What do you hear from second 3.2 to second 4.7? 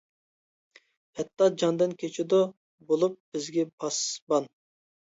بىزگە پاسىبان.